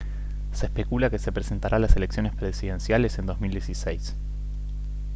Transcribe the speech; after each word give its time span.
se 0.51 0.65
especula 0.65 1.11
que 1.11 1.19
se 1.19 1.31
presentará 1.31 1.77
a 1.77 1.79
las 1.79 1.95
elecciones 1.95 2.33
presidenciales 2.35 3.19
en 3.19 3.27
2016 3.27 4.15